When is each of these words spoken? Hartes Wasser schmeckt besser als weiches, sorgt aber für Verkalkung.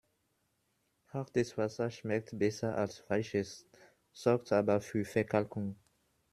Hartes 1.13 1.59
Wasser 1.59 1.91
schmeckt 1.91 2.35
besser 2.39 2.75
als 2.75 3.07
weiches, 3.07 3.67
sorgt 4.11 4.51
aber 4.51 4.81
für 4.81 5.05
Verkalkung. 5.05 5.75